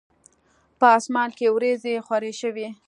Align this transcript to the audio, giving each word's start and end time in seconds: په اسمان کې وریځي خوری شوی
په 0.79 0.87
اسمان 0.97 1.29
کې 1.37 1.47
وریځي 1.55 1.93
خوری 2.05 2.33
شوی 2.41 2.67